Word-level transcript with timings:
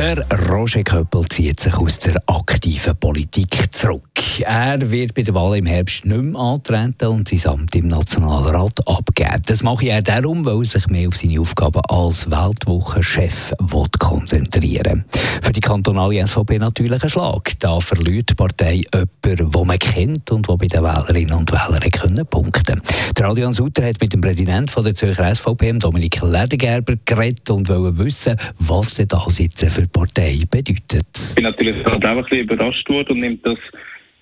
Der 0.00 0.24
Roger 0.48 0.82
Köppel 0.82 1.28
zieht 1.28 1.60
sich 1.60 1.74
aus 1.74 1.98
der 1.98 2.22
aktiven 2.26 2.96
Politik 2.96 3.70
zurück. 3.70 4.40
Er 4.40 4.90
wird 4.90 5.12
bei 5.12 5.20
der 5.20 5.34
Wahl 5.34 5.58
im 5.58 5.66
Herbst 5.66 6.06
nicht 6.06 6.22
mehr 6.22 6.40
antreten 6.40 7.08
und 7.08 7.28
sein 7.28 7.52
Amt 7.52 7.76
im 7.76 7.88
Nationalrat 7.88 8.88
abgeben. 8.88 9.42
Das 9.44 9.62
mache 9.62 9.88
er 9.88 10.00
darum, 10.00 10.46
weil 10.46 10.60
er 10.60 10.64
sich 10.64 10.86
mehr 10.86 11.06
auf 11.06 11.18
seine 11.18 11.38
Aufgaben 11.38 11.82
als 11.86 12.30
Weltwochenchef 12.30 13.52
konzentrieren 13.98 15.04
will. 15.12 15.20
Für 15.42 15.52
die 15.52 15.60
kantonale 15.60 16.26
SVP 16.26 16.58
natürlich 16.58 17.02
ein 17.02 17.10
Schlag. 17.10 17.52
Da 17.58 17.78
verliert 17.80 18.30
die 18.30 18.34
Partei 18.34 18.82
jemanden, 18.94 19.50
den 19.50 19.66
man 19.66 19.78
kennt 19.78 20.30
und 20.30 20.48
der 20.48 20.56
bei 20.56 20.66
den 20.66 20.82
Wählerinnen 20.82 21.34
und 21.34 21.52
Wählern 21.52 21.90
können 21.90 22.24
punkten 22.24 22.80
Der 23.18 23.26
Adrian 23.26 23.52
Sutter 23.52 23.86
hat 23.86 24.00
mit 24.00 24.14
dem 24.14 24.22
Präsidenten 24.22 24.82
der 24.82 24.94
Zürcher 24.94 25.34
SVP, 25.34 25.74
Dominik 25.74 26.22
Ledergerber, 26.22 26.94
geredet 27.04 27.50
und 27.50 27.68
wollte 27.68 27.98
wissen, 27.98 28.36
was 28.58 28.94
denn 28.94 29.08
das 29.08 29.38
jetzt 29.38 29.62
für 29.62 29.89
Partei 29.92 30.40
bedeutet. 30.50 31.08
Ich 31.14 31.34
bin 31.34 31.44
natürlich 31.44 31.86
auch 31.86 32.00
ein 32.00 32.22
bisschen 32.22 32.40
überrascht 32.40 32.88
worden 32.88 33.12
und 33.12 33.20
nimmt 33.20 33.46
das 33.46 33.58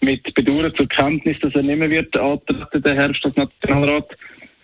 mit 0.00 0.22
Bedauern 0.34 0.72
zur 0.74 0.88
Kenntnis, 0.88 1.36
dass 1.40 1.54
er 1.54 1.62
nicht 1.62 1.78
mehr 1.78 1.90
wird 1.90 2.16
antreten, 2.16 2.82
der 2.82 2.94
Herbst 2.94 3.24
als 3.24 3.36
Nationalrat. 3.36 4.08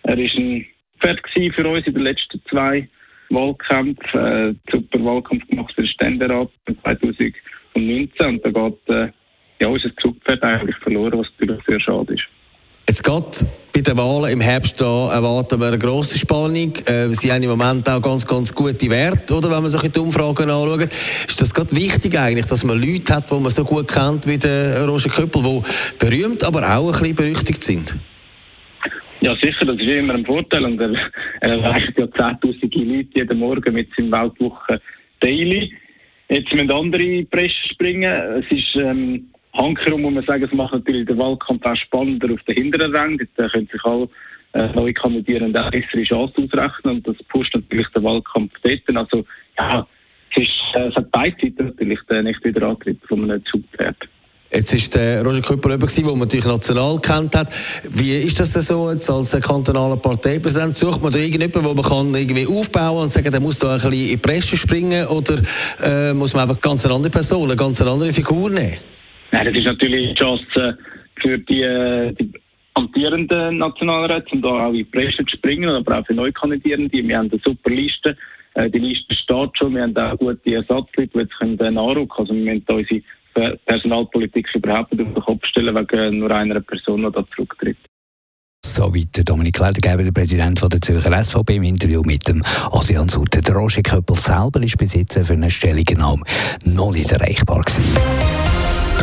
Er 0.03 0.17
war 0.17 0.23
ein 0.23 0.65
Pferd 1.01 1.19
für 1.33 1.67
uns 1.67 1.87
in 1.87 1.93
den 1.93 2.03
letzten 2.03 2.41
zwei 2.49 2.87
Wahlkämpfen. 3.29 4.19
Äh, 4.19 4.53
super 4.71 5.03
Wahlkampf 5.03 5.47
gemacht 5.47 5.73
für 5.75 5.81
den 5.81 5.89
Ständerat 5.89 6.49
2019 6.83 8.25
und 8.27 8.45
da 8.45 8.49
geht 8.49 8.89
äh, 8.89 9.11
ja, 9.61 9.67
unser 9.67 9.95
Zugpferd 9.97 10.43
eigentlich 10.43 10.75
verloren, 10.77 11.19
was 11.19 11.27
natürlich 11.37 11.63
sehr 11.65 11.79
schade 11.79 12.13
ist. 12.13 12.23
Jetzt 12.87 13.03
geht 13.03 13.49
bei 13.73 13.81
den 13.81 13.97
Wahlen 13.97 14.31
im 14.31 14.39
Herbst 14.39 14.79
da 14.79 15.11
erwarten 15.11 15.59
wir 15.59 15.67
eine 15.67 15.79
grosse 15.79 16.19
Spannung. 16.19 16.71
Äh, 16.85 17.07
sie 17.09 17.31
haben 17.31 17.41
im 17.41 17.49
Moment 17.49 17.89
auch 17.89 17.99
ganz, 17.99 18.25
ganz 18.25 18.53
gute 18.53 18.89
Werte, 18.91 19.33
oder, 19.33 19.49
wenn 19.49 19.63
man 19.63 19.69
sich 19.69 19.81
die 19.91 19.99
Umfragen 19.99 20.49
anschaut. 20.49 20.83
Ist 20.83 21.41
das 21.41 21.51
gerade 21.51 21.75
wichtig 21.75 22.17
eigentlich, 22.17 22.45
dass 22.45 22.63
man 22.63 22.79
Leute 22.79 23.15
hat, 23.15 23.29
die 23.31 23.33
man 23.33 23.49
so 23.49 23.63
gut 23.63 23.87
kennt 23.87 24.27
wie 24.27 24.37
der 24.37 24.85
Roger 24.85 25.09
Köppel, 25.09 25.41
die 25.41 25.61
berühmt, 25.97 26.43
aber 26.43 26.61
auch 26.61 26.85
ein 26.85 26.91
bisschen 26.91 27.15
berüchtigt 27.15 27.63
sind? 27.63 27.97
Ja, 29.21 29.35
sicher, 29.41 29.65
das 29.65 29.77
ist 29.77 29.87
immer 29.87 30.13
ein 30.13 30.25
Vorteil. 30.25 30.63
Und 30.63 30.79
er, 30.79 30.93
er 31.41 31.49
erreicht 31.49 31.97
ja 31.97 32.07
zehntausende 32.11 32.79
Leute 32.79 33.09
jeden 33.15 33.39
Morgen 33.39 33.73
mit 33.73 33.89
seinem 33.97 34.11
Weltwochen 34.11 34.79
Daily. 35.19 35.73
Jetzt 36.29 36.53
müssen 36.53 36.71
andere 36.71 37.25
Presse 37.25 37.73
springen. 37.73 38.13
Es 38.39 38.45
ist, 38.51 38.75
ähm, 38.75 39.25
Hankerum 39.55 40.01
muss 40.01 40.13
man 40.13 40.25
sagen, 40.25 40.43
es 40.43 40.51
macht 40.51 40.73
natürlich 40.73 41.07
den 41.07 41.17
Wahlkampf 41.17 41.65
auch 41.65 41.75
spannender 41.75 42.33
auf 42.33 42.41
den 42.43 42.55
hinteren 42.55 42.95
Rang. 42.95 43.19
Da 43.35 43.47
können 43.47 43.67
sich 43.71 43.83
alle 43.83 44.09
äh, 44.53 44.67
neue 44.73 44.93
Kandidierenden 44.93 45.55
eine 45.55 45.71
bessere 45.71 46.03
Chance 46.03 46.33
ausrechnen 46.37 46.97
und 46.97 47.07
das 47.07 47.15
pusht 47.29 47.53
natürlich 47.55 47.87
den 47.89 48.03
Wahlkampf 48.03 48.51
dort. 48.61 48.97
Also 48.97 49.25
ja, 49.57 49.87
es, 50.35 50.43
ist, 50.43 50.51
äh, 50.75 50.87
es 50.87 50.95
hat 50.95 51.11
beide 51.11 51.35
Seiten 51.41 51.65
natürlich 51.65 51.99
den 52.09 52.25
nicht 52.25 52.43
wieder 52.43 52.67
Antritt 52.67 52.99
von 53.07 53.23
einem 53.23 53.43
Zugpferd. 53.45 53.97
Jetzt 54.51 54.73
ist 54.73 54.95
der 54.95 55.23
Roger 55.23 55.41
Küpper 55.41 55.71
jemand, 55.71 55.97
den 55.97 56.05
man 56.05 56.19
natürlich 56.19 56.45
national 56.45 56.99
kennt 57.01 57.35
hat. 57.35 57.51
Wie 57.89 58.11
ist 58.11 58.39
das 58.39 58.53
denn 58.53 58.61
so 58.61 58.91
jetzt 58.91 59.09
als 59.09 59.31
kantonaler 59.41 59.97
Parteipräsident? 59.97 60.75
Sucht 60.75 61.01
man 61.01 61.11
da 61.11 61.19
irgendjemanden, 61.19 61.63
den 61.63 61.75
man 61.75 61.83
kann 61.83 62.13
irgendwie 62.13 62.47
aufbauen 62.47 63.03
und 63.03 63.11
sagen, 63.11 63.31
der 63.31 63.41
muss 63.41 63.57
da 63.57 63.69
ein 63.69 63.75
bisschen 63.75 63.91
in 63.91 64.07
die 64.09 64.17
Presse 64.17 64.55
springen 64.55 65.07
oder 65.07 65.35
äh, 65.83 66.13
muss 66.13 66.33
man 66.33 66.43
einfach 66.43 66.61
ganz 66.61 66.85
eine 66.85 66.93
andere 66.93 67.11
Person, 67.11 67.45
eine 67.45 67.55
ganz 67.55 67.81
andere 67.81 68.13
Figur 68.13 68.49
nehmen? 68.49 68.77
Nein, 69.31 69.45
das 69.45 69.57
ist 69.57 69.65
natürlich 69.65 70.09
die 70.09 70.15
Chance 70.15 70.77
für 71.21 71.37
die, 71.39 71.61
äh, 71.61 72.13
die 72.13 72.31
amtierenden 72.73 73.57
Nationalräte, 73.57 74.27
um 74.33 74.41
da 74.41 74.49
auch 74.49 74.69
in 74.69 74.75
die 74.75 74.83
Presse 74.83 75.25
zu 75.25 75.37
springen, 75.37 75.69
aber 75.69 75.99
auch 75.99 76.05
für 76.05 76.13
Neukandidierende. 76.13 76.91
Wir 76.91 77.17
haben 77.17 77.31
eine 77.31 77.41
super 77.43 77.69
Liste. 77.69 78.17
Äh, 78.53 78.69
die 78.69 78.79
Liste 78.79 79.15
steht 79.15 79.57
schon. 79.57 79.75
Wir 79.75 79.83
haben 79.83 79.97
auch 79.97 80.17
gute 80.17 80.53
Ersatzleute, 80.53 81.11
die 81.13 81.19
jetzt 81.19 81.37
können 81.37 81.73
nachrücken 81.73 82.11
Also 82.17 82.33
wir 82.33 82.53
müssen 82.53 82.65
unsere 82.67 83.57
Personalpolitik 83.65 84.47
überhaupt 84.53 84.93
nicht 84.93 85.05
auf 85.05 85.13
den 85.13 85.23
Kopf 85.23 85.45
stellen, 85.45 85.75
wegen 85.75 86.19
nur 86.19 86.31
einer 86.31 86.61
Person, 86.61 87.03
die 87.03 87.11
da 87.11 87.25
zurücktritt. 87.35 87.77
Soweit 88.65 89.29
Dominik 89.29 89.59
Ledergeber, 89.59 90.03
der 90.03 90.11
Präsident 90.11 90.61
der 90.61 90.81
Zürcher 90.81 91.23
SVP, 91.23 91.57
im 91.57 91.63
Interview 91.63 92.01
mit 92.03 92.27
dem 92.27 92.41
Asian 92.71 93.07
Sutter. 93.07 93.41
Der 93.41 93.55
Roger 93.55 93.83
Köppel 93.83 94.15
selber 94.15 94.61
ist 94.63 94.77
bis 94.77 94.93
für 94.93 95.33
eine 95.33 95.51
Stellungnahme 95.51 96.23
noch 96.65 96.91
nicht 96.91 97.11
erreichbar 97.11 97.61
gewesen. 97.61 98.34